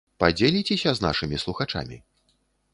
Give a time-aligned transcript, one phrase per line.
[0.21, 1.97] Падзеліцеся з нашымі слухачамі?